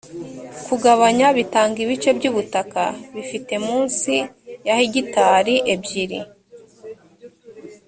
kugabanya 0.65 1.27
bitanga 1.37 1.77
ibice 1.85 2.09
by’ubutaka 2.17 2.83
bifite 3.15 3.53
munsi 3.65 4.13
ya 4.67 4.73
hegitari 4.79 5.55
ebyiri 5.73 6.19